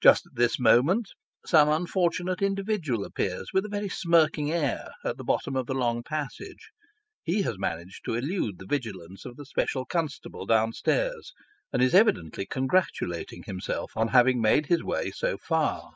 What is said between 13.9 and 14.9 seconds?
on having made his